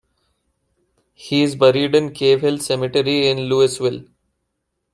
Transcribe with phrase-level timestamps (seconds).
[1.13, 4.05] He is buried in Cave Hill Cemetery in Louisville.